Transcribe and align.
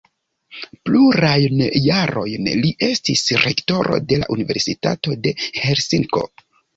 Plurajn 0.87 1.59
jarojn 1.87 2.49
li 2.61 2.71
estis 2.87 3.21
rektoro 3.41 3.99
de 4.13 4.19
la 4.23 4.29
Universitato 4.37 5.15
de 5.27 5.35
Helsinko. 5.59 6.23